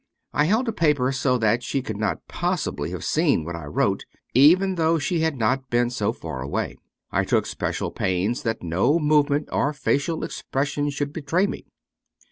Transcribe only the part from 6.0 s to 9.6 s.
far away. I took special pains that no move ment